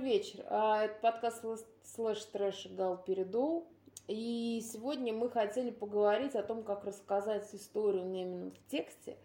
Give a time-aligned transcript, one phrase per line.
[0.00, 0.46] Добрый вечер.
[0.48, 1.44] А, это подкаст
[1.84, 3.68] слэш трэш Гал Передол.
[4.08, 9.18] И сегодня мы хотели поговорить о том, как рассказать историю именно в тексте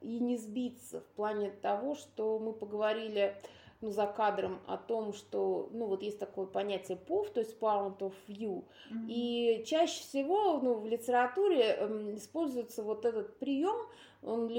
[0.00, 3.36] и не сбиться в плане того, что мы поговорили
[3.80, 7.98] ну, за кадром о том, что, ну, вот есть такое понятие POV, то есть Point
[7.98, 9.06] of View, mm-hmm.
[9.06, 13.86] и чаще всего, ну, в литературе э, используется вот этот прием,
[14.22, 14.50] он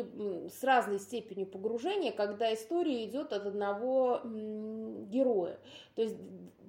[0.50, 5.60] с разной степенью погружения, когда история идет от одного героя.
[5.96, 6.18] То есть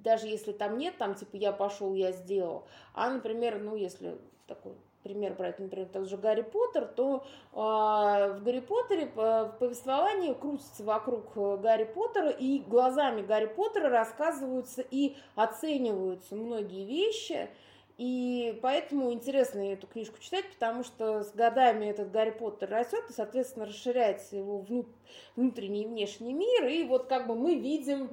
[0.03, 4.17] даже если там нет, там типа я пошел, я сделал, а, например, ну, если
[4.47, 4.73] такой
[5.03, 7.23] пример брать, например, тот же Гарри Поттер, то
[7.53, 13.89] э, в Гарри Поттере в повествовании крутится вокруг э, Гарри Поттера, и глазами Гарри Поттера
[13.89, 17.49] рассказываются и оцениваются многие вещи,
[18.01, 23.13] и поэтому интересно эту книжку читать, потому что с годами этот Гарри Поттер растет, и,
[23.13, 24.65] соответственно, расширяется его
[25.35, 28.09] внутренний и внешний мир, и вот как бы мы видим,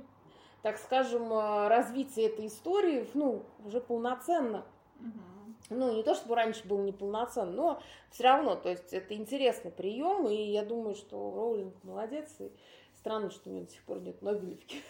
[0.60, 4.66] так скажем, э, развитие этой истории, ну, уже полноценно.
[5.00, 5.38] Угу
[5.70, 10.26] ну, не то чтобы раньше был неполноценный, но все равно, то есть это интересный прием,
[10.26, 12.50] и я думаю, что Роулинг молодец, и
[12.94, 14.82] странно, что у нее до сих пор нет Нобелевки.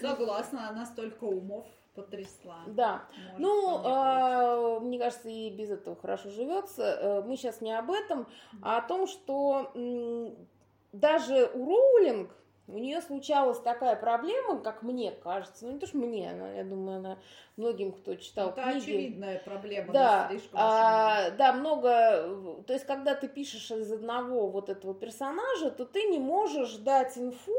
[0.00, 2.58] Согласна, она столько умов потрясла.
[2.66, 3.04] Да.
[3.16, 6.82] Может, ну, э, мне кажется, и без этого хорошо живется.
[6.82, 8.26] Э, мы сейчас не об этом,
[8.62, 9.72] а о том, что
[10.92, 12.30] даже у Роулинг
[12.66, 16.64] у нее случалась такая проблема, как мне кажется, ну не то что мне, она, я
[16.64, 17.18] думаю, она
[17.56, 18.78] многим, кто читал Это книги.
[18.78, 24.94] очевидная проблема, да, а, да, много, то есть когда ты пишешь из одного вот этого
[24.94, 27.52] персонажа, то ты не можешь дать инфу,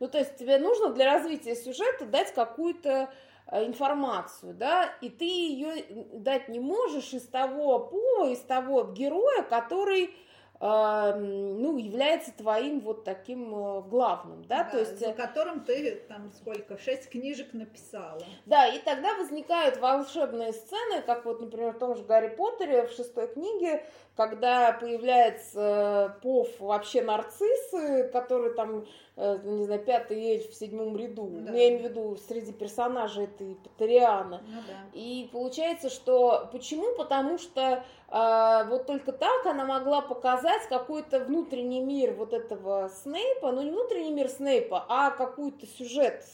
[0.00, 3.10] ну то есть тебе нужно для развития сюжета дать какую-то
[3.52, 10.14] информацию, да, и ты ее дать не можешь из того пола, из того героя, который
[10.60, 14.98] ну, является твоим вот таким э, главным, да, да то есть...
[14.98, 18.20] За которым ты там сколько, шесть книжек написала.
[18.44, 22.90] Да, и тогда возникают волшебные сцены, как вот, например, в том же Гарри Поттере в
[22.90, 23.86] шестой книге,
[24.18, 28.84] когда появляется э, Пов вообще нарциссы, который там,
[29.14, 31.52] э, не знаю, пятый эльф в седьмом ряду, да.
[31.52, 34.42] ну, я имею в виду среди персонажей этой Патериана.
[34.44, 34.74] Ну, да.
[34.92, 36.96] И получается, что почему?
[36.96, 43.52] Потому что а, вот только так она могла показать какой-то внутренний мир вот этого Снейпа,
[43.52, 46.24] ну не внутренний мир Снейпа, а какой-то сюжет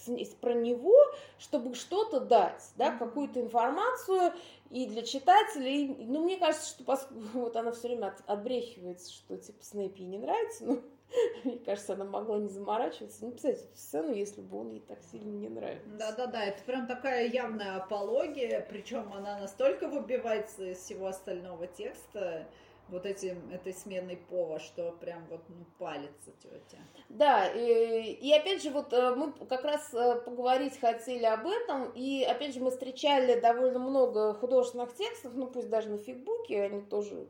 [0.41, 0.97] про него,
[1.37, 4.33] чтобы что-то дать, да, какую-то информацию
[4.75, 5.97] и для читателей.
[6.01, 10.09] Ну, мне кажется, что поскольку вот она все время от, отбрехивается, что типа Снейп ей
[10.09, 10.83] не нравится, ну,
[11.45, 14.99] Мне кажется, она могла не заморачиваться, не писать эту сцену, если бы он ей так
[15.13, 15.87] сильно не нравился.
[15.97, 22.49] Да-да-да, это прям такая явная апология, причем она настолько выбивается из всего остального текста,
[22.89, 26.83] вот этим, этой сменой пова, что прям вот ну, палится тетя.
[27.09, 31.91] Да, и, и опять же, вот э, мы как раз э, поговорить хотели об этом,
[31.93, 36.83] и опять же мы встречали довольно много художественных текстов, ну пусть даже на фигбуке, они
[36.83, 37.27] тоже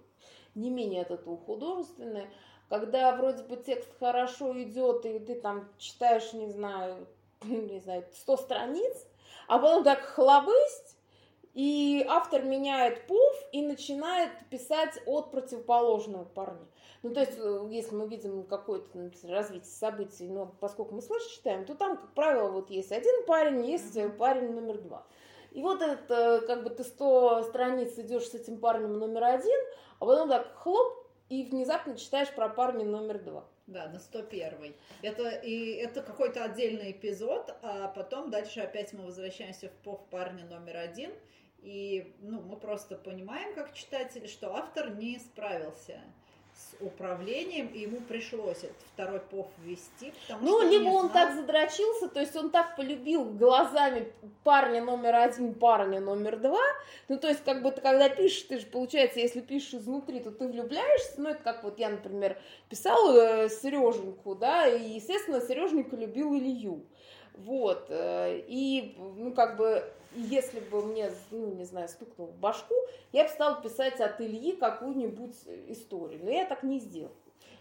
[0.54, 2.30] не менее от этого художественные,
[2.68, 7.06] когда вроде бы текст хорошо идет, и ты там читаешь, не знаю,
[7.44, 9.06] не знаю, 100 страниц,
[9.46, 10.96] а потом так хлобысть,
[11.54, 16.66] и автор меняет пуф и начинает писать от противоположного парня.
[17.02, 18.88] Ну, то есть, э, если мы видим какое-то
[19.28, 23.64] развитие событий, но поскольку мы слышь читаем, то там, как правило, вот есть один парень,
[23.66, 24.16] есть mm-hmm.
[24.16, 25.06] парень номер два.
[25.52, 29.60] И вот этот, э, как бы ты 100 страниц идешь с этим парнем номер один,
[30.00, 33.44] а потом так хлоп, и внезапно читаешь про парня номер два.
[33.66, 34.74] Да, на 101.
[35.02, 40.44] Это, и это какой-то отдельный эпизод, а потом дальше опять мы возвращаемся в пов парня
[40.44, 41.12] номер один,
[41.64, 46.00] и ну, мы просто понимаем, как читатели, что автор не справился
[46.80, 50.12] управлением, и ему пришлось этот второй пов ввести.
[50.40, 51.26] ну, что либо он знал...
[51.26, 56.62] так задрочился, то есть он так полюбил глазами парня номер один, парня номер два.
[57.08, 60.30] Ну, то есть, как бы ты когда пишешь, ты же, получается, если пишешь изнутри, то
[60.30, 61.20] ты влюбляешься.
[61.20, 62.38] Ну, это как вот я, например,
[62.68, 66.84] писала э, Сереженьку, да, и, естественно, Сереженька любил Илью.
[67.34, 69.84] Вот, э, и, ну, как бы,
[70.14, 72.74] если бы мне, ну, не знаю, стукнул в башку,
[73.12, 75.36] я бы стала писать от Ильи какую-нибудь
[75.68, 76.20] историю.
[76.22, 77.14] Но я так не сделала.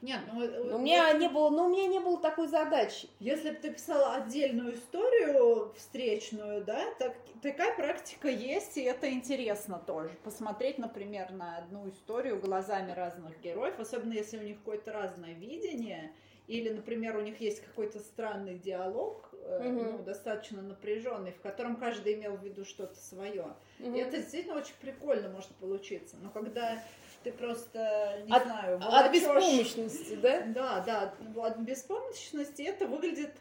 [0.03, 3.07] Нет, ну, у меня вот, не было, но у меня не было такой задачи.
[3.19, 9.79] Если бы ты писала отдельную историю встречную, да, так, такая практика есть, и это интересно
[9.79, 10.11] тоже.
[10.25, 16.11] Посмотреть, например, на одну историю глазами разных героев, особенно если у них какое-то разное видение,
[16.47, 19.32] или, например, у них есть какой-то странный диалог.
[19.61, 23.53] Ну, достаточно напряженный, в котором каждый имел в виду что-то свое.
[23.79, 26.15] И это действительно очень прикольно может получиться.
[26.21, 26.81] Но когда
[27.23, 29.05] ты просто, не от, знаю, волочешь...
[29.05, 30.41] От беспомощности, да?
[30.47, 31.13] Да, да,
[31.45, 33.31] от беспомощности это выглядит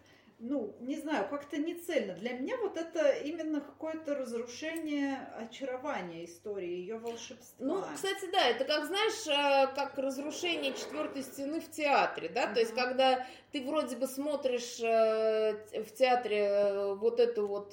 [0.43, 2.15] ну, не знаю, как-то не цельно.
[2.15, 7.65] Для меня вот это именно какое-то разрушение очарования истории, ее волшебства.
[7.65, 12.55] Ну, кстати, да, это как, знаешь, э, как разрушение четвертой стены в театре, да, uh-huh.
[12.55, 17.73] то есть когда ты вроде бы смотришь э, в театре э, вот эту вот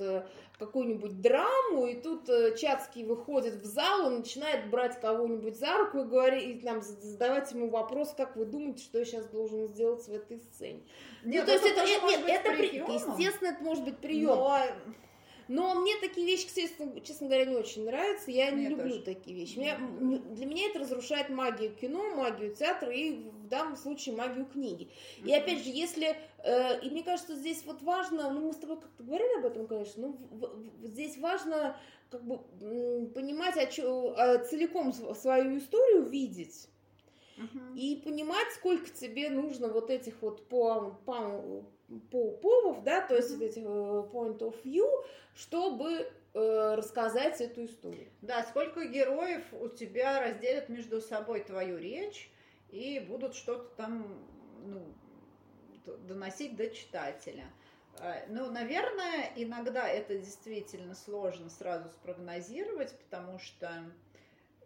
[0.60, 6.04] какую-нибудь драму, и тут Чацкий выходит в зал и начинает брать кого-нибудь за руку и
[6.04, 10.14] говорить, и там задавать ему вопрос, как вы думаете, что я сейчас должен сделать в
[10.14, 10.82] этой сцене.
[11.24, 12.94] Нет, ну, то есть это, это, нет, это приемом.
[12.94, 14.28] естественно, это может быть прием.
[14.28, 14.60] Но...
[15.50, 18.30] Но мне такие вещи, честно, честно говоря, не очень нравятся.
[18.30, 19.02] Я мне не люблю тоже.
[19.02, 19.58] такие вещи.
[19.58, 24.90] Меня, для меня это разрушает магию кино, магию театра и данном случае магию книги.
[25.24, 26.16] И опять же, если...
[26.44, 28.30] Э, и мне кажется, здесь вот важно...
[28.32, 30.08] Ну, мы с тобой как-то говорили об этом, конечно.
[30.08, 31.76] Ну, в, в, здесь важно
[32.10, 32.38] как бы
[33.14, 36.70] понимать, о чё, о, целиком свою историю видеть
[37.76, 41.64] и понимать, сколько тебе нужно вот этих вот по, по,
[42.12, 43.46] по повов, да, то есть uh-huh.
[43.46, 44.88] этих э, point of view,
[45.36, 48.10] чтобы э, рассказать эту историю.
[48.22, 52.30] Да, сколько героев у тебя разделят между собой твою речь
[52.72, 54.08] и будут что-то там,
[54.66, 54.94] ну,
[56.08, 57.46] доносить до читателя.
[58.00, 63.70] Э, ну, наверное, иногда это действительно сложно сразу спрогнозировать, потому что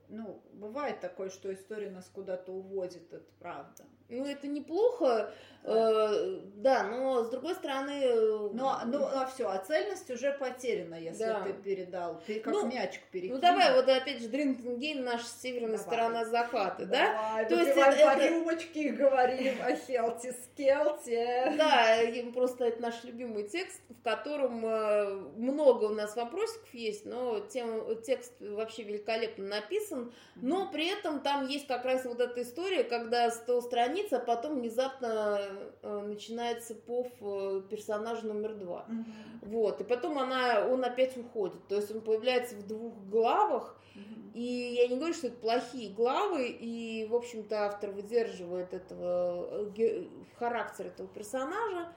[0.10, 3.86] ну, бывает такое, что история нас куда-то уводит, это правда.
[4.10, 7.92] Ну, это неплохо, э, да, но с другой стороны...
[8.04, 11.42] Э, но, ну, а все, а цельность уже потеряна, если да.
[11.42, 13.38] ты передал, ты как ну, мячик перекинул.
[13.38, 15.86] Ну, давай, вот опять же, Дринтенген, наша северная давай.
[15.86, 17.50] сторона заката, давай, да?
[17.50, 21.54] То есть это, по рюмочке говорим о Хелте Скелте.
[21.58, 21.98] Да,
[22.34, 28.02] просто это наш любимый текст, в котором э, много у нас вопросиков есть, но тем,
[28.04, 33.30] текст вообще великолепно написан, но при этом там есть как раз вот эта история, когда
[33.30, 35.40] 100 страниц а потом внезапно
[35.82, 38.86] начинается пов э, персонажа номер два.
[38.88, 39.52] Угу.
[39.52, 41.68] Вот, и потом она, он опять уходит.
[41.68, 44.32] То есть он появляется в двух главах, угу.
[44.34, 50.06] и я не говорю, что это плохие главы, и, в общем-то, автор выдерживает этого э,
[50.38, 51.94] характер этого персонажа,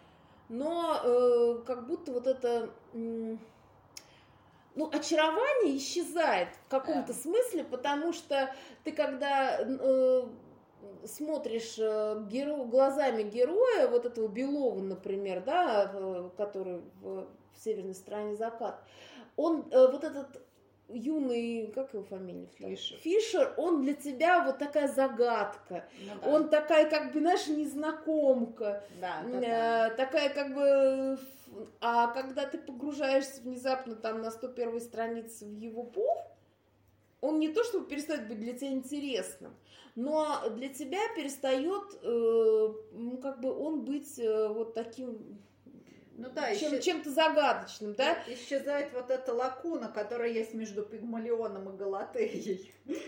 [0.48, 2.70] но э, как будто вот это
[4.76, 8.54] ну, очарование исчезает в каком-то смысле, потому что
[8.84, 10.22] ты когда э,
[11.06, 12.64] смотришь э, геро...
[12.64, 18.82] глазами героя, вот этого Белова, например, да, который в, в северной стороне закат,
[19.36, 20.40] он э, вот этот
[20.88, 22.48] юный, как его фамилия?
[22.58, 22.98] Фишер.
[22.98, 25.84] Фишер, он для тебя вот такая загадка.
[26.00, 26.28] Ну, да.
[26.28, 28.84] Он такая, как бы, знаешь, незнакомка.
[29.00, 29.88] Да, да, да.
[29.88, 31.18] Э, такая, как бы...
[31.80, 36.18] А когда ты погружаешься внезапно там на 101 странице в его пов,
[37.20, 39.54] он не то чтобы перестает быть для тебя интересным,
[39.94, 45.40] но для тебя перестает, э, ну, как бы он быть э, вот таким
[46.16, 46.84] ну да, чем, исчез...
[46.84, 48.16] чем-то загадочным, да?
[48.26, 52.72] Исчезает вот эта лакуна, которая есть между Пигмалионом и Галатеей.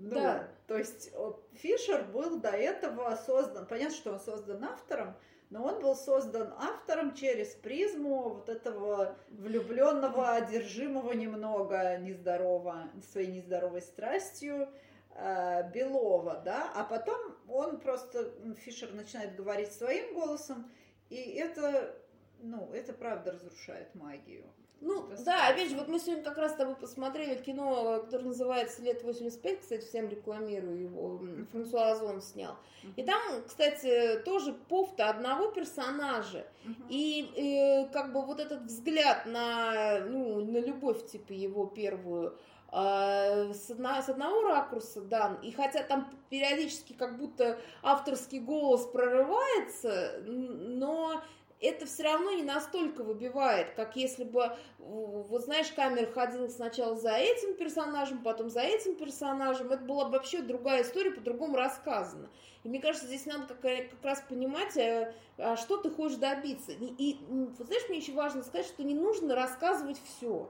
[0.00, 0.48] Ну, да.
[0.68, 1.10] То есть
[1.54, 5.16] Фишер был до этого создан, понятно, что он создан автором,
[5.48, 13.80] но он был создан автором через призму вот этого влюбленного, одержимого немного нездорового, своей нездоровой
[13.80, 14.68] страстью,
[15.14, 20.70] э, Белова, да, а потом он просто, Фишер начинает говорить своим голосом,
[21.08, 21.96] и это,
[22.40, 24.44] ну, это правда разрушает магию.
[24.80, 28.26] Ну, это да, опять же, вот мы сегодня как раз с тобой посмотрели кино, которое
[28.26, 31.20] называется «Лет 85», кстати, всем рекламирую его,
[31.50, 32.56] Франсуа Озон снял.
[32.94, 36.46] И там, кстати, тоже повто одного персонажа.
[36.88, 42.38] И, и как бы вот этот взгляд на, ну, на любовь, типа, его первую,
[42.70, 48.84] а, с, одна, с одного ракурса дан, и хотя там периодически как будто авторский голос
[48.84, 51.22] прорывается, но
[51.60, 57.12] это все равно не настолько выбивает, как если бы, вот знаешь, камера ходила сначала за
[57.12, 59.72] этим персонажем, потом за этим персонажем.
[59.72, 62.30] Это была бы вообще другая история, по-другому рассказана.
[62.62, 66.72] И мне кажется, здесь надо как, как раз понимать, а, а что ты хочешь добиться.
[66.72, 67.18] И, и
[67.58, 70.48] вот знаешь, мне еще важно сказать, что не нужно рассказывать все.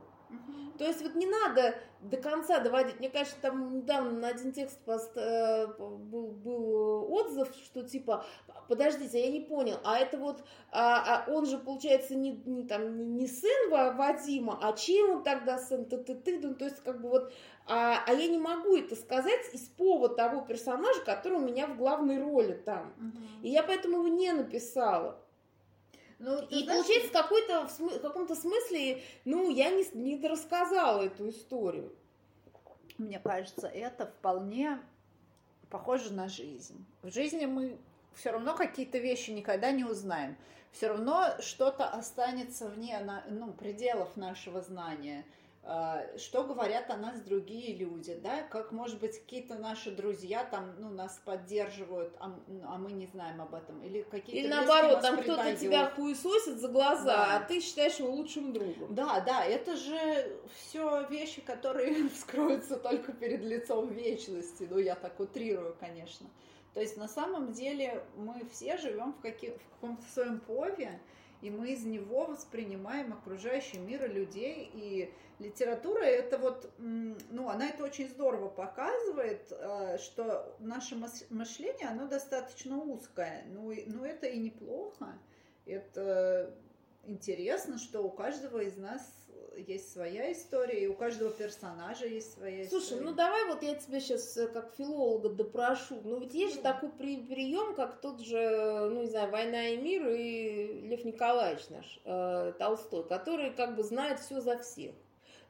[0.78, 3.00] То есть вот не надо до конца доводить.
[3.00, 8.24] Мне кажется, там недавно на один текст пост, э, был, был отзыв, что типа,
[8.68, 13.16] подождите, я не понял, а это вот, а, а он же, получается, не, не, там,
[13.16, 15.84] не сын Вадима, а чем он тогда сын?
[15.84, 17.32] Ты, ты, ты, ну, то есть как бы вот,
[17.66, 21.76] а, а я не могу это сказать из повода того персонажа, который у меня в
[21.76, 22.94] главной роли там.
[22.98, 23.42] Угу.
[23.42, 25.20] И я поэтому его не написала.
[26.18, 31.28] Ну, и знаешь, получается, в, какой-то, в каком-то смысле, ну, я не, не рассказала эту
[31.28, 31.94] историю.
[32.98, 34.80] Мне кажется, это вполне
[35.70, 36.84] похоже на жизнь.
[37.02, 37.78] В жизни мы
[38.14, 40.36] все равно какие-то вещи никогда не узнаем.
[40.72, 45.24] Все равно что-то останется вне ну, пределов нашего знания.
[45.70, 50.72] А, что говорят о нас другие люди, да, как, может быть, какие-то наши друзья там,
[50.78, 52.34] ну, нас поддерживают, а,
[52.64, 54.38] а мы не знаем об этом, или какие-то...
[54.38, 57.36] Или наоборот, там кто-то тебя хуесосит за глаза, да.
[57.36, 58.94] а ты считаешь его лучшим другом.
[58.94, 65.20] Да, да, это же все вещи, которые вскроются только перед лицом вечности, ну, я так
[65.20, 66.30] утрирую, конечно.
[66.72, 70.98] То есть, на самом деле, мы все живем в, каких, в каком-то своем пове,
[71.40, 77.68] и мы из него воспринимаем окружающий мир и людей, и литература это вот, ну, она
[77.68, 80.96] это очень здорово показывает, э, что наше
[81.30, 85.18] мышление, оно достаточно узкое, ну, ну это и неплохо,
[85.64, 86.54] это
[87.04, 89.27] интересно, что у каждого из нас
[89.66, 93.04] есть своя история, и у каждого персонажа есть своя Слушай, история.
[93.04, 96.00] ну давай вот я тебя сейчас э, как филолога допрошу.
[96.04, 99.76] Ну ведь есть же такой при прием, как тот же, ну не знаю, «Война и
[99.76, 104.94] мир» и Лев Николаевич наш, э, Толстой, который как бы знает все за всех.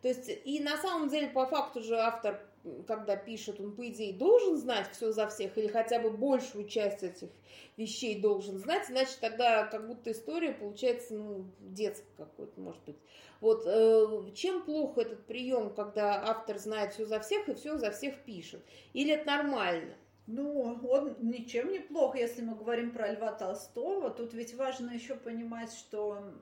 [0.03, 2.41] То есть, и на самом деле, по факту же автор,
[2.87, 7.03] когда пишет, он, по идее, должен знать все за всех, или хотя бы большую часть
[7.03, 7.31] этих
[7.77, 12.97] вещей должен знать, значит, тогда как будто история получается, ну, детская какой-то, может быть.
[13.41, 17.91] Вот э, чем плохо этот прием, когда автор знает все за всех и все за
[17.93, 18.61] всех пишет?
[18.93, 19.95] Или это нормально?
[20.31, 20.61] Ну,
[20.91, 24.11] он ничем не плох, если мы говорим про Льва Толстого.
[24.11, 26.35] Тут ведь важно еще понимать, что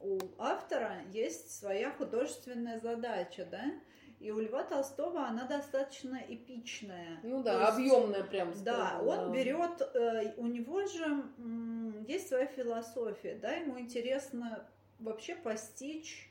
[0.00, 3.62] у автора есть своя художественная задача, да?
[4.20, 7.20] И у Льва Толстого она достаточно эпичная.
[7.22, 8.52] Ну да, объемная прям.
[8.64, 11.22] Да, он берет, э, у него же
[12.08, 14.66] есть своя философия, да, ему интересно
[14.98, 16.28] вообще постичь,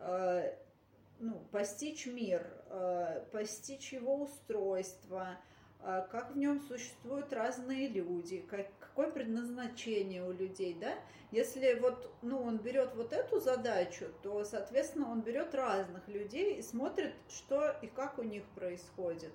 [0.00, 0.54] э,
[1.18, 5.36] ну, постичь мир, э, постичь его устройство,
[5.82, 10.94] как в нем существуют разные люди, как, какое предназначение у людей, да?
[11.30, 16.62] Если вот, ну, он берет вот эту задачу, то, соответственно, он берет разных людей и
[16.62, 19.32] смотрит, что и как у них происходит.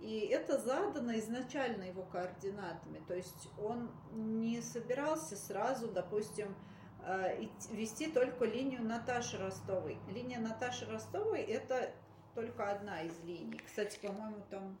[0.00, 3.02] И это задано изначально его координатами.
[3.06, 6.54] То есть он не собирался сразу, допустим,
[7.00, 7.28] а,
[7.70, 9.98] вести только линию Наташи Ростовой.
[10.08, 11.90] Линия Наташи Ростовой– это
[12.34, 13.58] только одна из линий.
[13.58, 14.78] Кстати, по-моему, там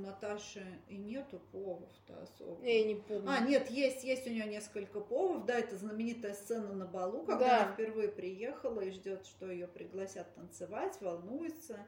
[0.00, 2.64] Наташи и нету повов-то особо.
[2.66, 3.28] Я не помню.
[3.28, 5.46] А, нет, есть, есть у нее несколько повов.
[5.46, 7.62] Да, это знаменитая сцена на балу, когда да.
[7.64, 11.78] она впервые приехала и ждет, что ее пригласят танцевать, волнуется.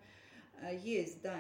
[0.61, 1.38] Э, есть, да.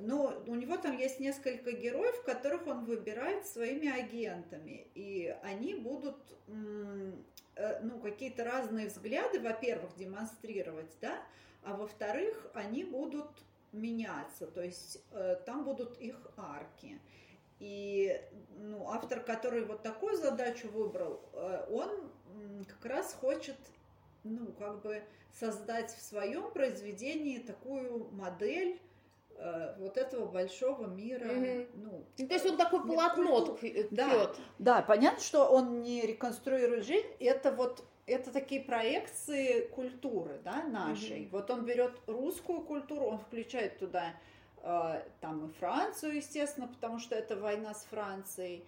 [0.00, 4.88] Но у него там есть несколько героев, которых он выбирает своими агентами.
[4.94, 6.16] И они будут
[6.48, 11.22] э, ну, какие-то разные взгляды, во-первых, демонстрировать, да,
[11.62, 13.28] а во-вторых, они будут
[13.76, 17.00] меняться, то есть э, там будут их арки.
[17.58, 18.20] И
[18.58, 21.90] ну, автор, который вот такую задачу выбрал, э, он
[22.66, 23.56] как раз хочет,
[24.24, 25.02] ну, как бы
[25.32, 28.80] создать в своем произведении такую модель
[29.36, 31.24] э, вот этого большого мира.
[31.24, 31.68] Mm-hmm.
[31.76, 33.88] Ну, то есть он такой полотно ткет.
[33.90, 40.62] Да, да, понятно, что он не реконструирует жизнь, это вот это такие проекции культуры, да,
[40.64, 41.22] нашей.
[41.22, 41.30] Mm-hmm.
[41.30, 44.14] Вот он берет русскую культуру, он включает туда
[44.62, 48.64] э, там и Францию, естественно, потому что это война с Францией.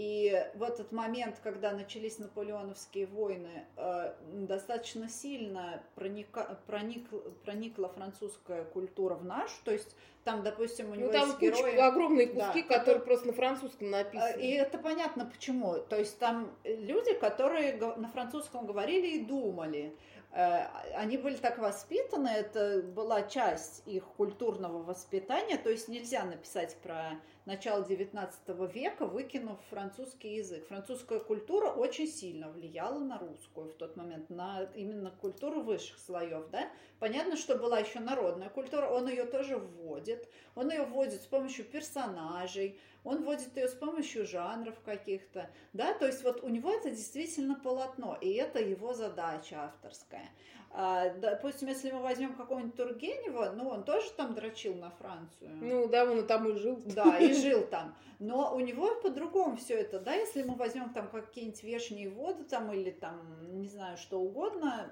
[0.00, 7.06] И в этот момент, когда начались наполеоновские войны, э, достаточно сильно проника, проник,
[7.44, 11.76] проникла французская культура в нашу, то есть там, допустим, у него ну, там есть герои...
[11.76, 14.40] огромные куски, да, которые просто на французском э, написаны.
[14.40, 15.74] И это понятно почему.
[15.80, 19.94] То есть там люди, которые на французском говорили и думали.
[20.32, 20.62] Э,
[20.94, 27.20] они были так воспитаны, это была часть их культурного воспитания, то есть нельзя написать про
[27.46, 30.66] начало XIX века, выкинув французский язык.
[30.68, 36.48] Французская культура очень сильно влияла на русскую в тот момент, на именно культуру высших слоев.
[36.50, 36.68] Да?
[36.98, 40.28] Понятно, что была еще народная культура, он ее тоже вводит.
[40.54, 46.06] Он ее вводит с помощью персонажей, он вводит ее с помощью жанров каких-то, да, то
[46.06, 50.28] есть вот у него это действительно полотно, и это его задача авторская.
[50.72, 55.50] А, допустим, если мы возьмем какого-нибудь Тургенева, ну, он тоже там дрочил на Францию.
[55.60, 56.80] Ну, да, он там и жил.
[56.86, 57.96] Да, и жил там.
[58.20, 62.72] Но у него по-другому все это, да, если мы возьмем там какие-нибудь вешние воды там
[62.72, 63.20] или там,
[63.60, 64.90] не знаю, что угодно,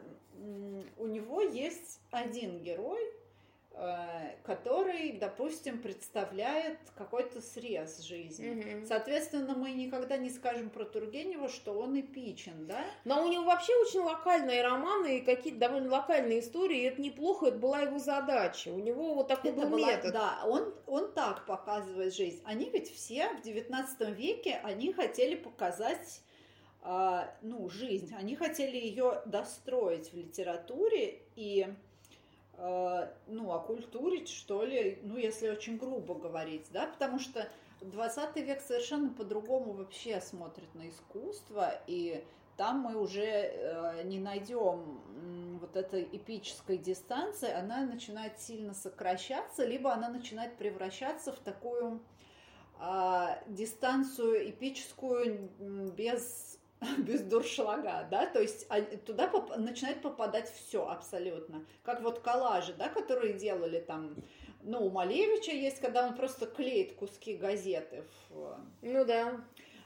[0.97, 3.01] у него есть один герой,
[4.43, 8.49] который, допустим, представляет какой-то срез жизни.
[8.51, 8.87] Мгм.
[8.87, 12.85] Соответственно, мы никогда не скажем про Тургенева, что он эпичен, да?
[13.05, 17.47] Но у него вообще очень локальные романы и какие-то довольно локальные истории, и это неплохо,
[17.47, 18.71] это была его задача.
[18.71, 20.13] У него вот такой Это был была- метод.
[20.13, 22.41] да, он, он так показывает жизнь.
[22.45, 26.23] Они ведь все в XIX веке, они хотели показать
[26.83, 28.15] а, ну, жизнь.
[28.17, 31.67] Они хотели ее достроить в литературе и
[32.59, 37.49] ну, окультурить, что ли, ну, если очень грубо говорить, да, потому что
[37.81, 42.25] 20 век совершенно по-другому вообще смотрит на искусство, и
[42.57, 45.01] там мы уже э, не найдем
[45.61, 52.01] вот этой эпической дистанции, она начинает сильно сокращаться, либо она начинает превращаться в такую
[52.81, 55.51] а, дистанцию эпическую
[55.97, 56.58] без,
[56.99, 62.73] без дуршлага, да, то есть а, туда поп- начинает попадать все абсолютно, как вот коллажи,
[62.75, 64.17] да, которые делали там,
[64.63, 69.41] ну, у Малевича есть, когда он просто клеит куски газеты в Ну да.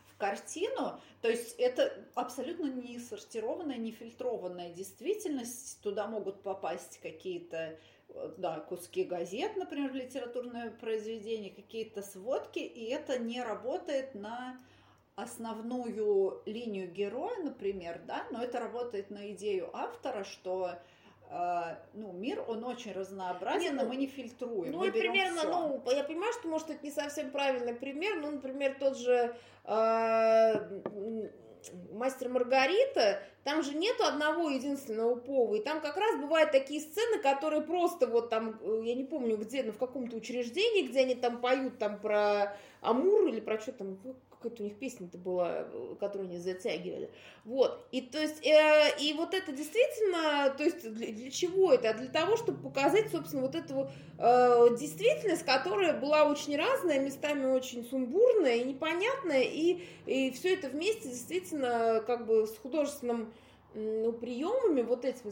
[0.07, 5.81] в картину, то есть это абсолютно не сортированная, не фильтрованная действительность.
[5.83, 7.79] Туда могут попасть какие-то
[8.37, 14.61] да, куски газет, например, литературное произведение, какие-то сводки, и это не работает на
[15.17, 20.71] основную линию героя, например, да, но это работает на идею автора, что
[21.29, 24.73] э, ну, мир, он очень разнообразен, Не, но ну, мы не фильтруем.
[24.73, 25.81] Ну и примерно, всё.
[25.85, 30.81] ну, я понимаю, что, может, это не совсем правильный пример, ну, например, тот же э,
[31.93, 37.19] мастер Маргарита, там же нету одного единственного пова, и там как раз бывают такие сцены,
[37.19, 41.15] которые просто вот там, э, я не помню где, но в каком-то учреждении, где они
[41.15, 43.99] там поют там про Амур или про что там,
[44.43, 47.11] какая-то у них песня-то была, э, которую они затягивали.
[47.45, 47.87] Вот.
[47.93, 51.91] И то есть, э, и вот это действительно, то есть для, для чего это?
[51.91, 57.47] А Для того, чтобы показать, собственно, вот эту э, действительность, которая была очень разная, местами
[57.47, 63.33] очень сумбурная и непонятная, и, и все это вместе действительно как бы с художественным
[63.75, 65.31] ну, приемами, вот этими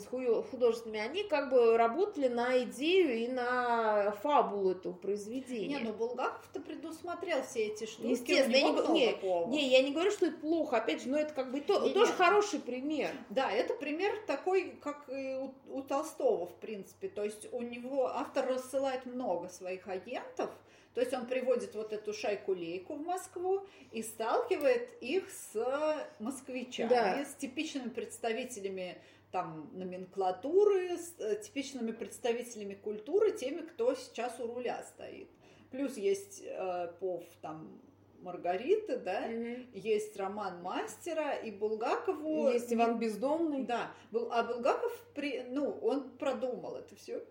[0.50, 5.78] художественными, они как бы работали на идею и на фабулу этого произведения.
[5.78, 8.07] Не, ну Булгаков-то предусмотрел все эти штуки.
[8.07, 9.46] Естественно, я не не.
[9.48, 11.94] Не, я не говорю, что это плохо, опять же, но это как бы то- Не-не.
[11.94, 13.11] тоже хороший пример.
[13.29, 17.09] Да, это пример такой, как и у, у Толстого, в принципе.
[17.09, 20.50] То есть у него автор рассылает много своих агентов,
[20.94, 27.24] то есть он приводит вот эту шайку-лейку в Москву и сталкивает их с москвичами, Да.
[27.24, 28.98] с типичными представителями
[29.31, 35.29] там номенклатуры, с э, типичными представителями культуры, теми, кто сейчас у руля стоит.
[35.70, 37.81] Плюс есть э, пов там
[38.22, 39.68] Маргариты, да, Мгм.
[39.72, 42.50] есть роман мастера, и Булгакову...
[42.50, 43.62] Есть Иван Бездомный.
[43.62, 47.24] Да, Бул- а Булгаков, при, ну, он продумал это все.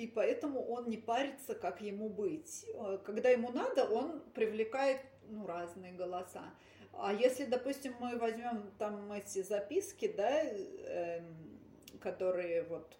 [0.00, 2.64] И поэтому он не парится, как ему быть.
[2.72, 6.42] Э, Когда ему надо, он привлекает ну, разные голоса.
[6.94, 11.60] А если, допустим, мы возьмем там эти записки, да, эм,
[12.00, 12.96] которые вот,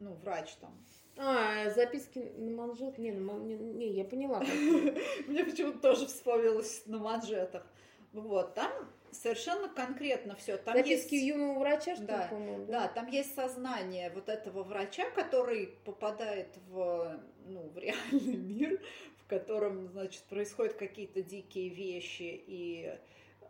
[0.00, 0.74] ну, врач там.
[1.16, 2.98] А, записки на манжет?
[2.98, 4.40] Не, на не, не, я поняла.
[5.28, 7.64] Мне почему-то тоже вспомнилось на манжетах.
[8.12, 8.72] Вот, там
[9.12, 10.56] совершенно конкретно все.
[10.56, 11.26] Там Записки есть...
[11.26, 12.66] юного врача, что Да, по-моему?
[12.66, 18.80] Да, там есть сознание вот этого врача, который попадает в, ну, в реальный мир,
[19.18, 22.98] в котором, значит, происходят какие-то дикие вещи, и,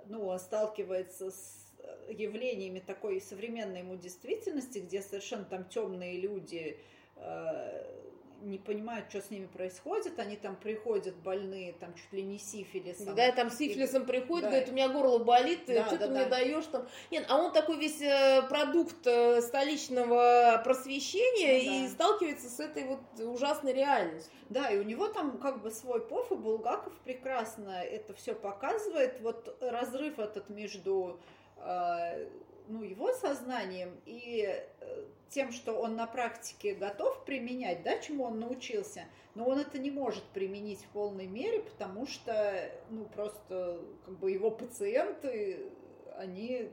[0.06, 1.70] ну, он сталкивается с
[2.08, 6.78] явлениями такой современной ему действительности, где совершенно там темные люди
[7.16, 8.00] э,
[8.42, 13.14] не понимают, что с ними происходит, они там приходят больные, там чуть ли не сифилисом.
[13.14, 14.50] Да, там с сифилисом приходит, Да.
[14.50, 16.30] говорит, у меня горло болит, Да, что да, ты мне да.
[16.30, 16.86] даешь там.
[17.10, 21.92] Нет, а он такой весь э, продукт э, столичного просвещения Ну и да.
[21.92, 24.32] сталкивается с этой вот ужасной реальностью.
[24.48, 29.20] Да, и у него там как бы свой поф, и Булгаков прекрасно это все показывает.
[29.20, 31.20] Вот разрыв этот между
[31.58, 32.26] э,
[32.70, 38.38] ну, его сознанием и э, тем, что он на практике готов применять, да, чему он
[38.38, 39.04] научился,
[39.34, 44.30] но он это не может применить в полной мере, потому что, ну, просто как бы
[44.30, 45.72] его пациенты,
[46.16, 46.70] они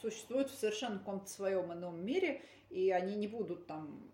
[0.00, 4.08] существуют в совершенно каком-то своем ином мире, и они не будут там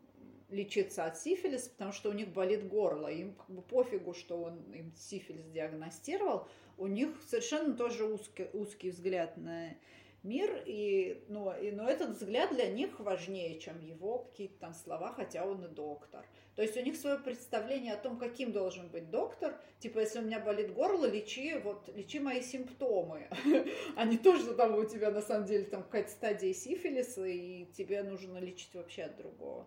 [0.48, 3.08] лечиться от сифилиса, потому что у них болит горло.
[3.08, 6.48] Им как бы пофигу, что он им сифилис диагностировал.
[6.78, 9.74] У них совершенно тоже узкий, узкий взгляд на
[10.22, 15.12] мир, и, ну, и, но этот взгляд для них важнее, чем его какие-то там слова,
[15.12, 16.24] хотя он и доктор.
[16.54, 19.60] То есть у них свое представление о том, каким должен быть доктор.
[19.78, 23.28] Типа, если у меня болит горло, лечи, вот, лечи мои симптомы.
[23.96, 27.66] А не то, что там у тебя на самом деле там какая-то стадия сифилиса, и
[27.66, 29.66] тебе нужно лечить вообще от другого.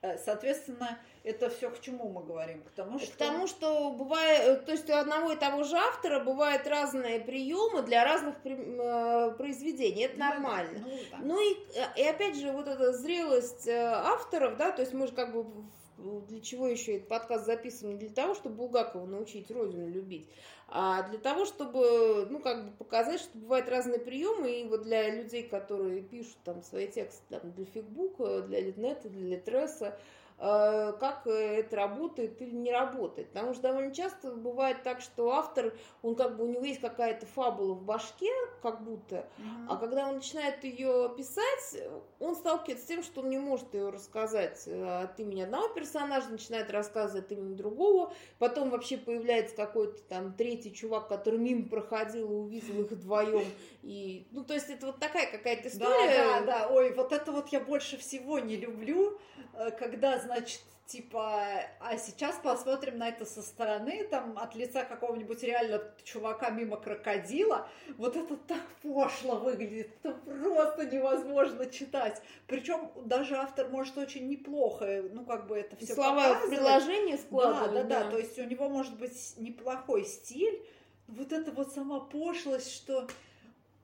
[0.00, 2.62] Э, соответственно, это все к чему мы говорим?
[2.62, 3.12] К тому, что...
[3.12, 7.18] К тому, что бывает, э, то есть у одного и того же автора бывают разные
[7.18, 10.02] приемы для разных э, произведений.
[10.02, 10.78] Это ну, нормально.
[10.84, 11.18] Ну, да.
[11.20, 11.56] ну и,
[11.96, 15.46] и опять же, вот эта зрелость авторов, да, то есть мы же как бы
[15.98, 17.90] для чего еще этот подкаст записан?
[17.90, 20.28] Не для того, чтобы Булгакова научить родину любить,
[20.68, 25.10] а для того, чтобы, ну, как бы показать, что бывают разные приемы, и вот для
[25.14, 29.98] людей, которые пишут там свои тексты там, для фигбука, для литнета, для литреса,
[30.38, 33.28] как это работает или не работает.
[33.28, 37.26] Потому что довольно часто бывает так, что автор, он как бы у него есть какая-то
[37.26, 38.30] фабула в башке,
[38.62, 39.66] как будто, mm-hmm.
[39.68, 41.82] а когда он начинает ее писать,
[42.20, 46.28] он сталкивается с тем, что он не может ее рассказать э, от имени одного персонажа,
[46.28, 52.30] начинает рассказывать от имени другого, потом вообще появляется какой-то там третий чувак, который мимо проходил
[52.30, 53.44] и увидел их вдвоем.
[53.82, 56.08] И, ну, то есть это вот такая какая-то история.
[56.08, 56.68] Да, да, да.
[56.68, 59.18] Ой, вот это вот я больше всего не люблю,
[59.54, 61.42] э, когда, значит, типа,
[61.80, 67.68] а сейчас посмотрим на это со стороны, там, от лица какого-нибудь реально чувака мимо крокодила,
[67.96, 72.20] вот это так пошло выглядит, это просто невозможно читать.
[72.46, 77.72] Причем даже автор может очень неплохо, ну, как бы это все Слова в приложении складывать.
[77.72, 80.62] Да, да, да, то есть у него может быть неплохой стиль,
[81.06, 83.08] вот это вот сама пошлость, что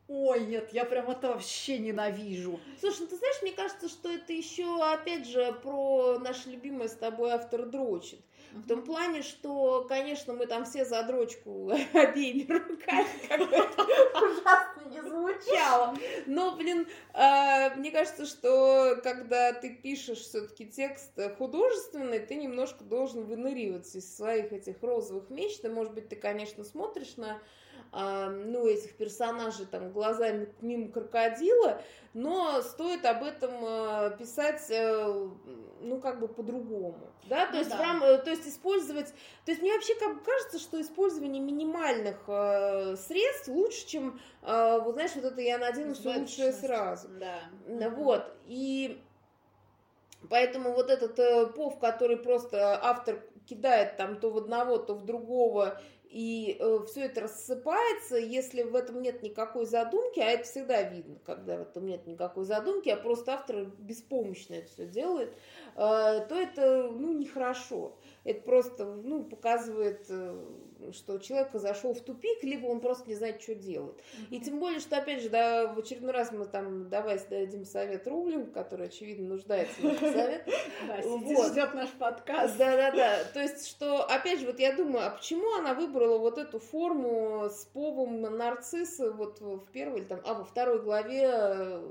[0.06, 2.60] Ой, нет, я прям это вообще ненавижу.
[2.78, 6.94] Слушай, ну ты знаешь, мне кажется, что это еще, опять же, про наш любимый с
[6.94, 8.20] тобой автор дрочит.
[8.52, 15.00] В том плане, что, конечно, мы там все за дрочку обеими руками, как ужасно не
[15.00, 15.96] звучало.
[16.26, 23.24] Но, блин, э, мне кажется, что когда ты пишешь все-таки текст художественный, ты немножко должен
[23.24, 25.56] выныриваться из своих этих розовых меч.
[25.58, 27.40] Ты, может быть, ты, конечно, смотришь на а,
[27.94, 31.80] ну, этих персонажей там глазами мимо крокодила,
[32.12, 35.28] но стоит об этом а, писать, э,
[35.80, 37.76] ну, как бы по-другому, да, то ну, есть да.
[37.76, 39.08] Прям, э, то есть использовать,
[39.44, 44.80] то есть мне вообще как бы кажется, что использование минимальных э, средств лучше, чем, э,
[44.82, 49.00] вот знаешь, вот это я надену все лучшее сразу, да, вот, и
[50.30, 55.04] Поэтому вот этот э, пов, который просто автор кидает там то в одного, то в
[55.04, 55.80] другого,
[56.14, 61.18] и э, все это рассыпается, если в этом нет никакой задумки, а это всегда видно,
[61.26, 65.34] когда в этом нет никакой задумки, а просто автор беспомощно это все делает, э,
[65.74, 67.96] то это, ну, нехорошо.
[68.22, 70.40] Это просто, ну, показывает э,
[70.92, 73.96] что человек зашел в тупик, либо он просто не знает, что делать.
[74.30, 78.06] И тем более, что, опять же, да, в очередной раз мы там давай дадим совет
[78.06, 80.48] Рублем, который, очевидно, нуждается в совет.
[80.86, 81.52] Да, вот.
[81.52, 82.58] ждет наш подкаст.
[82.58, 83.24] Да-да-да.
[83.32, 87.48] То есть, что, опять же, вот я думаю, а почему она выбрала вот эту форму
[87.48, 91.82] с повом нарцисса вот в первой или там, а во второй главе э,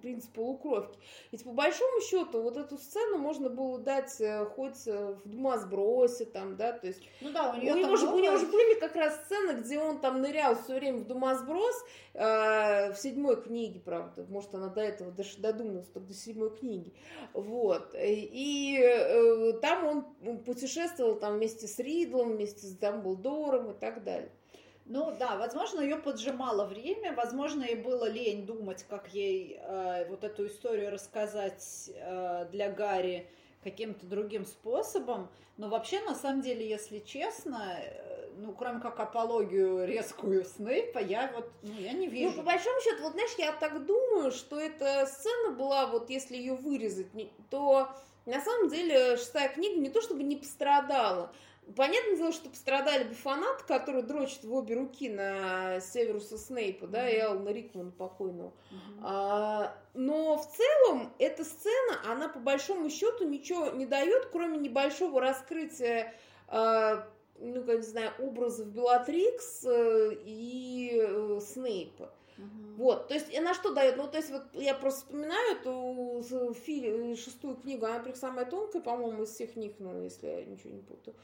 [0.00, 0.98] принцип полукровки.
[1.32, 6.24] Ведь по большому счету вот эту сцену можно было дать э, хоть в Дума сбросе
[6.24, 7.02] там, да, то есть...
[7.20, 9.78] Ну да, у нее у него же, у него же были как раз сцены, где
[9.78, 14.80] он там нырял все время в Думасброс, э, в седьмой книге, правда, может, она до
[14.80, 16.94] этого додумалась только до седьмой книги,
[17.32, 19.86] вот, и э, там
[20.24, 24.30] он путешествовал там вместе с Ридлом, вместе с Дамблдором и так далее.
[24.90, 30.24] Ну да, возможно, ее поджимало время, возможно, ей было лень думать, как ей э, вот
[30.24, 33.28] эту историю рассказать э, для Гарри
[33.62, 35.28] каким-то другим способом.
[35.56, 41.30] Но вообще, на самом деле, если честно, э, ну, кроме как апологию резкую Снейпа, я
[41.34, 42.30] вот, ну, я не вижу.
[42.30, 46.36] Ну, по большому счету, вот знаешь, я так думаю, что эта сцена была, вот если
[46.36, 47.08] ее вырезать,
[47.50, 47.88] то
[48.26, 51.32] на самом деле шестая книга не то чтобы не пострадала,
[51.76, 57.08] Понятное дело, что пострадали бы фанаты, которые дрочат в обе руки на Северуса Снейпа, да,
[57.08, 57.16] mm-hmm.
[57.16, 58.52] и Алана Рикмана покойного.
[58.70, 59.00] Mm-hmm.
[59.02, 65.20] А, но в целом эта сцена, она по большому счету ничего не дает, кроме небольшого
[65.20, 66.14] раскрытия,
[66.48, 67.06] а,
[67.38, 72.12] ну, как не знаю, образов Белатрикс э, и э, Снейпа.
[72.38, 72.82] Угу.
[72.82, 73.96] Вот, то есть она что дает?
[73.96, 78.80] Ну, то есть вот я просто вспоминаю эту фили, шестую книгу, она прям самая тонкая,
[78.80, 81.16] по-моему, из всех них, ну, если я ничего не путаю.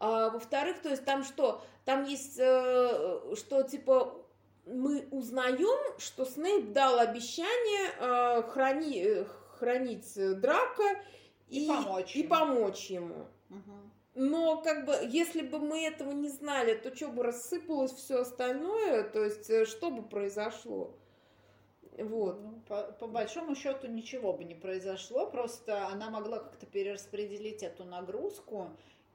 [0.00, 1.62] А, во-вторых, то есть там что?
[1.84, 4.16] Там есть, э, что типа
[4.64, 9.24] мы узнаем, что Снейп дал обещание э, храни, э,
[9.58, 11.02] хранить Драка
[11.48, 13.26] и, и, помочь, и помочь ему.
[13.50, 13.90] Угу.
[14.14, 19.04] Но как бы, если бы мы этого не знали, то что бы рассыпалось все остальное,
[19.04, 20.96] то есть э, что бы произошло?
[21.98, 22.40] Вот.
[22.40, 27.84] Ну, по, по большому счету ничего бы не произошло, просто она могла как-то перераспределить эту
[27.84, 28.70] нагрузку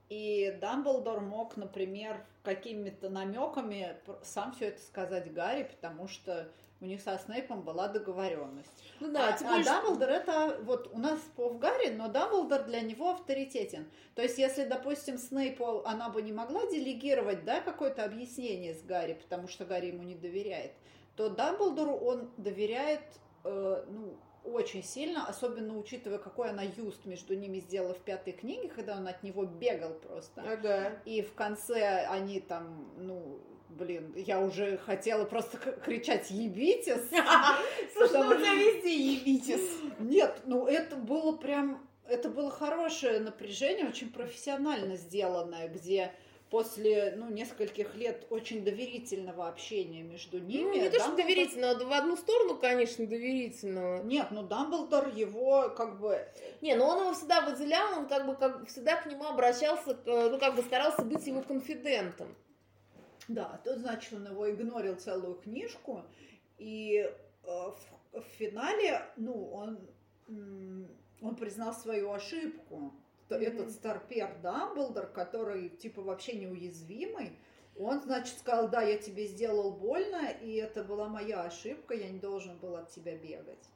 [0.10, 6.48] и Дамблдор мог, например, какими-то намеками сам все это сказать Гарри, потому что
[6.82, 8.84] у них со Снейпом была договоренность.
[9.00, 12.08] Ну да, а, тем а более, что- Дамблдор это вот у нас Пов Гарри, но
[12.10, 13.90] Дамблдор для него авторитетен.
[14.14, 19.14] То есть, если, допустим, Снейпу она бы не могла делегировать, да, какое-то объяснение с Гарри,
[19.14, 20.74] потому что Гарри ему не доверяет,
[21.16, 23.02] то Дамблдору он доверяет,
[23.44, 28.70] э, ну, очень сильно, особенно учитывая, какой она юст между ними сделала в пятой книге,
[28.70, 30.42] когда он от него бегал просто.
[30.42, 30.94] Ага.
[31.06, 37.10] И в конце они там, ну, блин, я уже хотела просто кричать «Ебитесь!»
[37.94, 39.72] Слушай, ну тебя везде ебитесь.
[40.00, 46.14] Нет, ну это было прям, это было хорошее напряжение, очень профессионально сделанное, где
[46.50, 50.78] после, ну, нескольких лет очень доверительного общения между ними...
[50.78, 54.04] Ну, не то, что Дамблдор- доверительного, в одну сторону, конечно, доверительного.
[54.04, 56.28] Нет, ну Дамблдор его как бы...
[56.62, 60.30] Не, но он его всегда выделял, он как бы как всегда к нему обращался, э,
[60.30, 62.36] ну как бы старался быть его конфидентом.
[63.28, 66.04] Да, тут, значит, он его игнорил целую книжку,
[66.60, 67.10] и
[67.44, 67.78] э, в,
[68.14, 69.80] в финале, ну, он,
[71.22, 72.94] он признал свою ошибку.
[73.30, 73.42] Мгм.
[73.42, 77.32] Этот старпер Дамблдор, который, типа, вообще неуязвимый,
[77.78, 82.20] он, значит, сказал, да, я тебе сделал больно, и это была моя ошибка, я не
[82.20, 83.70] должен был от тебя бегать.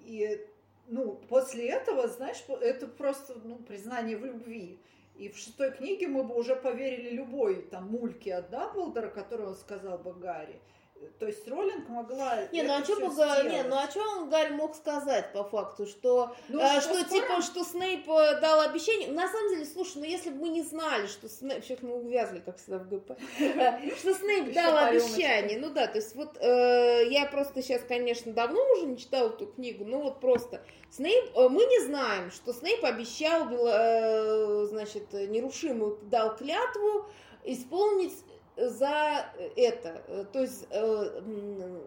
[0.00, 0.46] И,
[0.86, 4.78] ну, после этого, знаешь, это просто, ну, признание в любви.
[5.16, 9.56] И в шестой книге мы бы уже поверили любой там мульке от Дамблдора, которую он
[9.56, 10.60] сказал бы Гарри.
[11.18, 14.52] То есть Роллинг могла Не, ну а что Га- не, ну а что он Гарри
[14.52, 18.60] мог сказать по факту, что, Ну, э, что что скоро- типа, что Снейп э, дал
[18.60, 19.08] обещание.
[19.08, 22.38] На самом деле, слушай, ну если бы мы не знали, что Снейп, сейчас мы увязли,
[22.38, 23.18] как всегда в ГП,
[23.98, 28.60] что Снейп дал обещание, ну да, то есть вот э, я просто сейчас, конечно, давно
[28.74, 33.44] уже не читала эту книгу, но вот просто Снейп, мы не знаем, что Снейп обещал,
[34.66, 37.06] значит, нерушимую дал клятву
[37.44, 38.14] исполнить
[38.58, 40.76] за это, э, то есть э,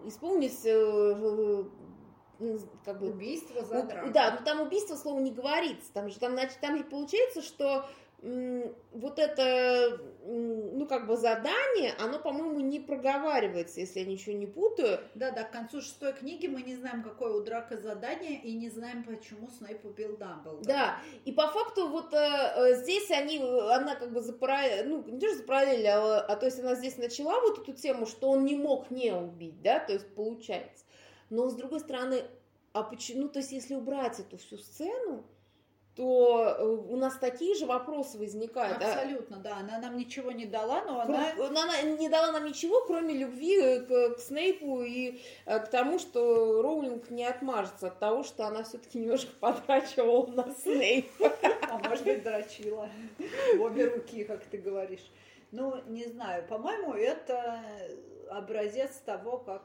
[0.06, 1.64] исполнить э,
[2.86, 4.12] как бы убийство за ну, драку.
[4.12, 5.92] Да, но там убийство слова не говорится.
[5.94, 7.86] Там же, там, значит, там же получается, что
[8.22, 15.00] вот это, ну, как бы задание, оно, по-моему, не проговаривается, если я ничего не путаю.
[15.16, 18.70] Да, да, к концу шестой книги мы не знаем, какое у Драка задание, и не
[18.70, 20.64] знаем, почему Снейп убил Дамблдора.
[20.64, 25.20] Да, и по факту вот э, э, здесь они, она как бы запараллелила, ну, не
[25.20, 28.46] то, что запараллелила, а, а то есть она здесь начала вот эту тему, что он
[28.46, 30.86] не мог не убить, да, то есть получается.
[31.32, 32.24] Но с другой стороны,
[32.74, 35.26] а почему, ну, то есть если убрать эту всю сцену,
[35.96, 38.82] то э, у нас такие же вопросы возникают.
[38.82, 39.58] а- Абсолютно, да.
[39.58, 41.32] Она нам ничего не дала, но она...
[41.38, 46.00] она не дала нам ничего, кроме любви э, к, к Снейпу и э, к тому,
[46.00, 51.34] что Роулинг не отмажется от того, что она все-таки немножко потрачивала на Снейпа.
[51.70, 52.88] А может быть, дрочила
[53.58, 55.12] в обе руки, как ты говоришь.
[55.52, 57.60] Ну, не знаю, по-моему, это
[58.32, 59.62] образец того, как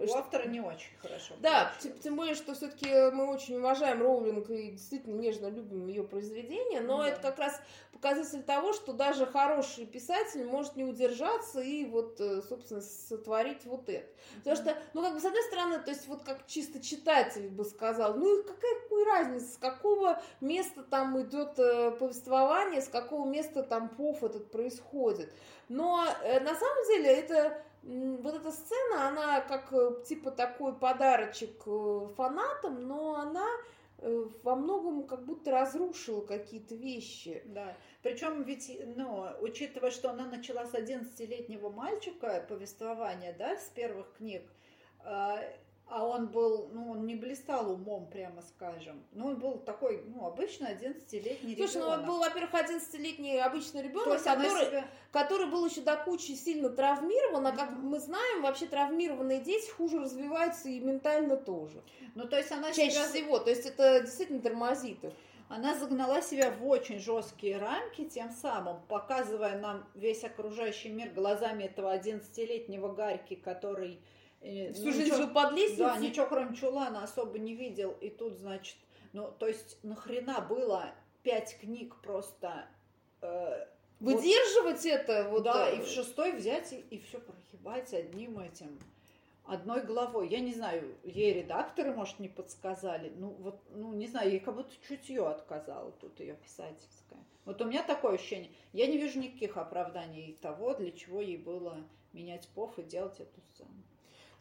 [0.00, 1.34] у Что- автора не очень хорошо.
[1.40, 6.02] Да, тем, тем более, что все-таки мы очень уважаем Роулинг и действительно нежно любим ее
[6.02, 7.08] произведения, но Да.
[7.08, 7.60] это как раз
[7.92, 13.88] показатель того, что даже хороший писатель может не удержаться и вот, э, собственно, сотворить вот
[13.88, 14.06] это.
[14.38, 17.64] Потому что, ну, как бы, с одной стороны, то есть, вот как чисто читатель бы
[17.64, 23.26] сказал, ну, и какая какая разница, с какого места там идет э, повествование, с какого
[23.28, 25.32] места там пов этот происходит.
[25.68, 31.62] Но э, на самом деле это вот эта сцена, она как э, типа такой подарочек
[31.66, 33.46] э, фанатам, но она
[33.98, 37.42] э, во многом как будто разрушила какие-то вещи.
[37.46, 37.76] Да.
[38.02, 44.42] Причем ведь, ну, учитывая, что она начала с 11-летнего мальчика повествование, да, с первых книг,
[45.90, 49.02] а он был, ну, он не блистал умом, прямо скажем.
[49.12, 51.98] Ну, он был такой, ну, обычно 11-летний Слушай, ну ребенок.
[52.00, 57.46] он был, во-первых, 11-летний обычный ребенок, который, себя- который был еще до кучи сильно травмирован,
[57.46, 57.88] а как Мгм.
[57.88, 61.82] мы знаем, вообще травмированные дети хуже развиваются и ментально тоже.
[62.14, 63.38] Ну, то есть она Чаще себя- всего.
[63.40, 65.12] То есть это действительно тормозит их.
[65.48, 71.64] Она загнала себя в очень жесткие рамки, тем самым показывая нам весь окружающий мир глазами
[71.64, 73.98] этого 11-летнего Гарьки, который
[74.40, 75.84] Всю ну, жизнь ничего- жил под лестницей.
[75.84, 77.92] Да, ничего кроме чулана особо не видел.
[78.00, 78.76] И тут, значит,
[79.12, 82.66] ну, то есть нахрена было пять книг просто...
[83.20, 83.66] э,
[84.00, 85.42] вот- Выдерживать это вот.
[85.42, 88.78] да, э, и в шестой взять и, все прохибать одним этим,
[89.44, 90.28] одной главой.
[90.28, 93.12] Я не знаю, ей редакторы, может, не подсказали.
[93.16, 97.18] Ну, вот, ну, не знаю, ей как будто чутье отказала тут ее писательское.
[97.44, 98.50] Вот у меня такое ощущение.
[98.72, 101.76] Я не вижу никаких оправданий того, для чего ей было
[102.12, 103.82] менять пов и делать эту сцену.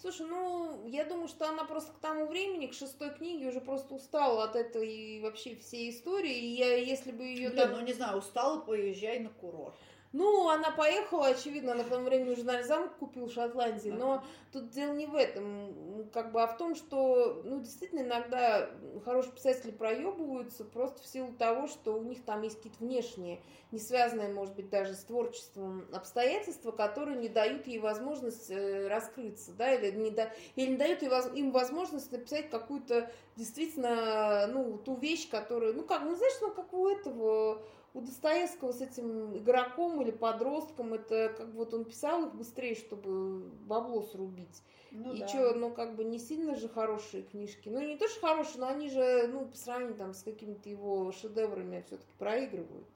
[0.01, 3.93] Слушай, ну, я думаю, что она просто к тому времени, к шестой книге, уже просто
[3.93, 6.33] устала от этой вообще всей истории.
[6.33, 9.75] И я, если бы ее Блин, ну не знаю, устала, поезжай на курорт.
[10.11, 14.71] Ну, она поехала, очевидно, она в то время журнале замок купил в Шотландии, но тут
[14.71, 18.71] дело не в этом, как бы, а в том, что, ну, действительно, иногда
[19.05, 23.39] хорошие писатели проебываются просто в силу того, что у них там есть какие-то внешние,
[23.71, 29.51] не связанные, может быть, даже с творчеством обстоятельства, которые не дают ей возможность э, раскрыться,
[29.51, 35.29] да, или не, да, или не дают им возможность написать какую-то действительно, ну, ту вещь,
[35.29, 37.61] которую, ну, как, ну, знаешь, ну, как у этого
[37.93, 42.75] у Достоевского с этим игроком или подростком, это как бы вот он писал их быстрее,
[42.75, 44.61] чтобы бабло срубить.
[44.91, 45.27] Ну, и да.
[45.27, 47.69] что, ну, как бы не сильно же хорошие книжки.
[47.69, 51.11] Ну, не то, что хорошие, но они же, ну, по сравнению там с какими-то его
[51.11, 52.87] шедеврами все-таки проигрывают.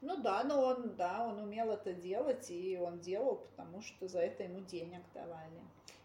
[0.00, 4.20] Ну да, но он, да, он умел это делать, и он делал, потому что за
[4.20, 5.60] это ему денег давали.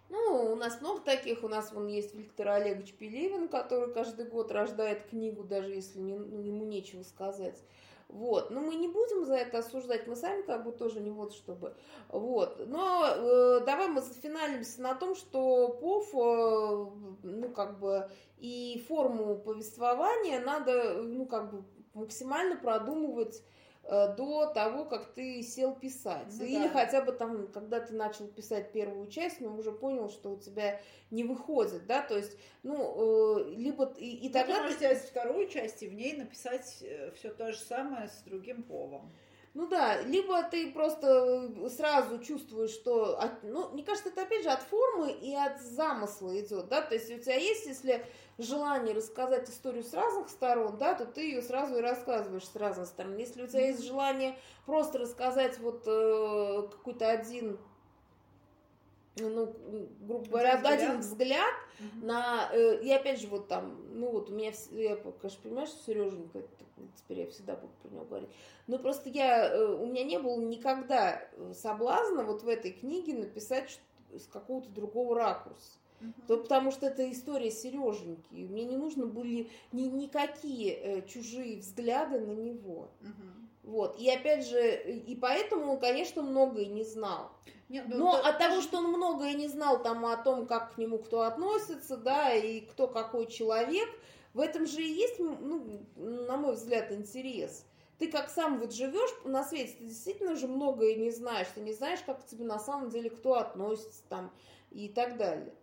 [0.09, 1.43] Ну, у нас много таких.
[1.43, 6.13] У нас вон есть Виктор Олегович Пелевин, который каждый год рождает книгу, даже если не,
[6.13, 7.63] ему нечего сказать.
[8.11, 8.51] Вот.
[8.51, 11.75] Но мы не будем за это осуждать, мы сами как бы тоже не вот чтобы.
[12.09, 12.67] Вот.
[12.67, 19.37] Но э, давай мы зафиналимся на том, что ПОФ, э, ну как бы, и форму
[19.37, 23.43] повествования надо, ну как бы, максимально продумывать
[23.89, 26.27] до того, как ты сел писать.
[26.37, 26.69] Ну, Или да.
[26.69, 30.79] хотя бы там, когда ты начал писать первую часть, но уже понял, что у тебя
[31.09, 34.55] не выходит, да, то есть, ну, э, либо и, и ну, тогда...
[34.55, 34.87] Ты можешь ты...
[34.87, 39.11] взять вторую часть и в ней написать э, все то же самое с другим повом.
[39.53, 44.49] Ну да, либо ты просто сразу чувствуешь, что, от, ну, мне кажется, это опять же
[44.49, 48.05] от формы и от замысла идет, да, то есть у тебя есть, если
[48.43, 52.87] желание рассказать историю с разных сторон, да, то ты ее сразу и рассказываешь с разных
[52.87, 53.17] сторон.
[53.17, 57.59] Если у тебя есть желание просто рассказать вот э, какой-то один
[59.17, 59.53] ну,
[60.01, 62.05] грубо говоря, один взгляд, взгляд угу.
[62.05, 62.49] на...
[62.53, 66.41] Э, и опять же, вот там, ну вот у меня, я, конечно, понимаю, что Сереженька,
[66.95, 68.29] теперь я всегда буду про него говорить,
[68.67, 71.21] но просто я, э, у меня не было никогда
[71.53, 73.81] соблазна вот в этой книге написать
[74.13, 75.80] с какого-то другого ракурса.
[76.27, 78.33] То, потому что это история Сереженьки.
[78.33, 82.89] Мне не нужно были ни, никакие э, чужие взгляды на него.
[83.01, 83.71] Угу.
[83.71, 83.99] Вот.
[83.99, 87.31] И опять же, и поэтому он, конечно, многое не знал.
[87.69, 88.29] Нет, ну, Но это...
[88.29, 91.95] от того, что он многое не знал там о том, как к нему кто относится,
[91.95, 93.87] да, и кто какой человек,
[94.33, 97.65] в этом же и есть, ну, на мой взгляд, интерес.
[97.97, 101.47] Ты как сам вот живешь на свете, ты действительно же многое не знаешь.
[101.53, 104.31] Ты не знаешь, как к тебе на самом деле кто относится там
[104.71, 105.53] и так далее.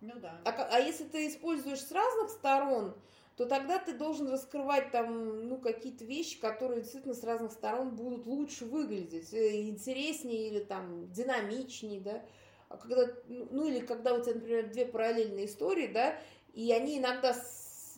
[0.00, 0.40] Ну да.
[0.44, 2.94] А, а если ты используешь с разных сторон,
[3.36, 8.26] то тогда ты должен раскрывать там, ну, какие-то вещи, которые действительно с разных сторон будут
[8.26, 12.24] лучше выглядеть, э, интереснее или там динамичнее, да.
[12.68, 16.16] А когда, ну, ну, или когда у тебя, например, две параллельные истории, да,
[16.54, 17.36] и они иногда,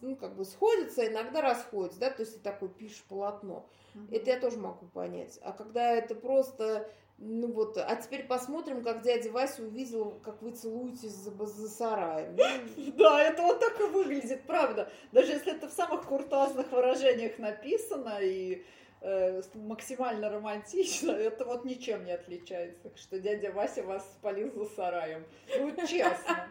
[0.03, 3.69] ну, как бы сходятся, иногда расходятся, да, то есть ты такой пишешь полотно.
[3.95, 4.15] Угу.
[4.15, 5.39] Это я тоже могу понять.
[5.43, 10.53] А когда это просто ну вот, а теперь посмотрим, как дядя Вася увидел, как вы
[10.53, 12.37] целуетесь за, за сараем.
[12.97, 14.91] Да, это вот так и выглядит, правда.
[15.11, 18.65] Даже если это в самых куртуазных выражениях написано и
[19.01, 25.25] э, максимально романтично, это вот ничем не отличается, что дядя Вася вас спалил за сараем.
[25.59, 26.49] Ну, честно.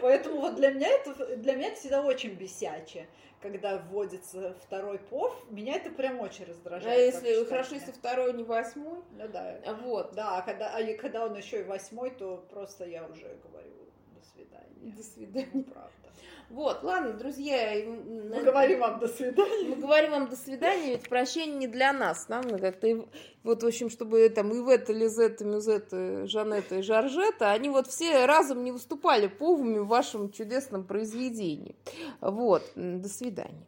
[0.00, 3.06] Поэтому вот для меня это, для меня это всегда очень бесяче
[3.42, 6.96] когда вводится второй пов, меня это прям очень раздражает.
[6.96, 9.00] А если хорошо, если второй не восьмой?
[9.10, 9.58] Ну да.
[9.82, 10.12] Вот.
[10.14, 13.82] Да, а когда, а когда он еще и восьмой, то просто я уже говорю
[14.22, 14.92] до свидания.
[14.96, 15.50] До свидания.
[15.52, 15.90] Ну, правда.
[16.50, 17.82] Вот, ладно, друзья.
[17.86, 19.68] Мы говорим вам до свидания.
[19.68, 22.28] Мы говорим вам до свидания, ведь прощение не для нас.
[22.28, 23.06] Нам как-то
[23.42, 28.64] вот, в общем, чтобы там Ивета, Лизета, Мюзета, Жанетта и Жоржета, они вот все разом
[28.64, 31.74] не выступали повами в вашем чудесном произведении.
[32.20, 33.66] Вот, до свидания.